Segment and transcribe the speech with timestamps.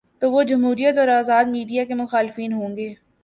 [0.21, 2.93] تو وہ جمہوریت اور آزاد میڈیا کے مخالفین ہو ں گے۔